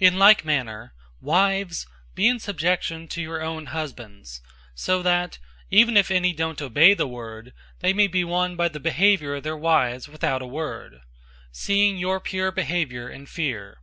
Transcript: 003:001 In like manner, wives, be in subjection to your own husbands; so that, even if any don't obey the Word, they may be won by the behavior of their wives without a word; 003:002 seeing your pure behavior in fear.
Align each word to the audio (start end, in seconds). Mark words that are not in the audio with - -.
003:001 0.00 0.08
In 0.08 0.18
like 0.18 0.44
manner, 0.44 0.92
wives, 1.20 1.86
be 2.16 2.26
in 2.26 2.40
subjection 2.40 3.06
to 3.06 3.22
your 3.22 3.40
own 3.40 3.66
husbands; 3.66 4.42
so 4.74 5.04
that, 5.04 5.38
even 5.70 5.96
if 5.96 6.10
any 6.10 6.32
don't 6.32 6.60
obey 6.60 6.94
the 6.94 7.06
Word, 7.06 7.54
they 7.78 7.92
may 7.92 8.08
be 8.08 8.24
won 8.24 8.56
by 8.56 8.66
the 8.66 8.80
behavior 8.80 9.36
of 9.36 9.44
their 9.44 9.56
wives 9.56 10.08
without 10.08 10.42
a 10.42 10.46
word; 10.48 10.94
003:002 10.94 11.00
seeing 11.52 11.96
your 11.96 12.18
pure 12.18 12.50
behavior 12.50 13.08
in 13.08 13.24
fear. 13.24 13.78